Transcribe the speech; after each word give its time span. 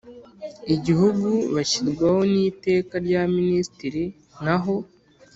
Igihugu 0.75 1.29
Bashyirwaho 1.53 2.19
N 2.33 2.35
Iteka 2.51 2.93
Rya 3.05 3.21
Ministiri 3.35 4.03
Naho 4.43 4.75